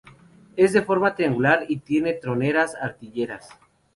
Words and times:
Es 0.55 0.73
de 0.73 0.81
forma 0.81 1.13
triangular 1.13 1.65
y 1.69 1.77
tiene 1.77 2.13
troneras 2.13 2.73
artilleras. 2.75 3.49